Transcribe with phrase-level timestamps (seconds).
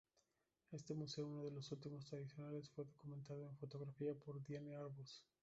[0.71, 5.23] Este museo, uno de los últimos tradicionales, fue documentado en fotografía por Diane Arbus.